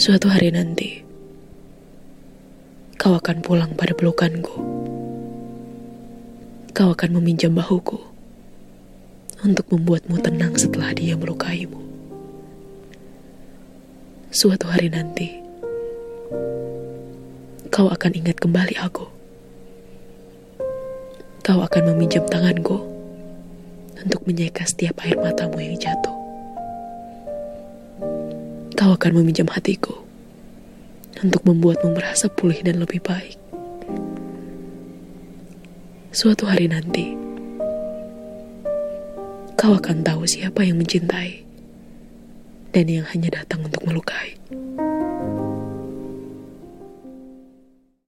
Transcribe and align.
Suatu 0.00 0.32
hari 0.32 0.48
nanti, 0.48 1.04
kau 2.96 3.12
akan 3.20 3.44
pulang 3.44 3.76
pada 3.76 3.92
pelukanku. 3.92 4.56
Kau 6.72 6.96
akan 6.96 7.20
meminjam 7.20 7.52
bahuku 7.52 8.00
untuk 9.44 9.68
membuatmu 9.68 10.16
tenang 10.24 10.56
setelah 10.56 10.96
dia 10.96 11.20
melukaimu. 11.20 11.76
Suatu 14.32 14.72
hari 14.72 14.88
nanti, 14.88 15.36
kau 17.68 17.92
akan 17.92 18.12
ingat 18.24 18.40
kembali 18.40 18.80
aku. 18.80 19.04
Kau 21.44 21.60
akan 21.60 21.92
meminjam 21.92 22.24
tanganku 22.24 22.80
untuk 24.00 24.24
menyeka 24.24 24.64
setiap 24.64 25.04
air 25.04 25.20
matamu 25.20 25.60
yang 25.60 25.76
jatuh. 25.76 26.19
Kau 28.80 28.96
akan 28.96 29.12
meminjam 29.20 29.44
hatiku 29.52 29.92
untuk 31.20 31.44
membuatmu 31.44 31.92
merasa 31.92 32.32
pulih 32.32 32.64
dan 32.64 32.80
lebih 32.80 33.04
baik. 33.04 33.36
Suatu 36.16 36.48
hari 36.48 36.64
nanti, 36.64 37.12
kau 39.60 39.76
akan 39.76 40.00
tahu 40.00 40.24
siapa 40.24 40.64
yang 40.64 40.80
mencintai 40.80 41.44
dan 42.72 42.88
yang 42.88 43.04
hanya 43.12 43.44
datang 43.44 43.68
untuk 43.68 43.84
melukai. 43.84 44.40